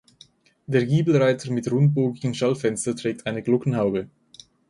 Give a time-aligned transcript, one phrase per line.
[0.65, 4.09] Der Giebelreiter mit rundbogigen Schallfenster trägt eine Glockenhaube.